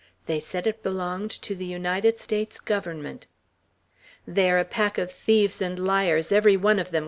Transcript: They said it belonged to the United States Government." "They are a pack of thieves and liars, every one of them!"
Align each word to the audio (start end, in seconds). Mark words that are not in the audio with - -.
They 0.25 0.39
said 0.39 0.65
it 0.65 0.81
belonged 0.81 1.29
to 1.43 1.53
the 1.53 1.67
United 1.67 2.17
States 2.17 2.59
Government." 2.59 3.27
"They 4.25 4.49
are 4.49 4.57
a 4.57 4.65
pack 4.65 4.97
of 4.97 5.11
thieves 5.11 5.61
and 5.61 5.77
liars, 5.77 6.31
every 6.31 6.57
one 6.57 6.79
of 6.79 6.89
them!" 6.89 6.99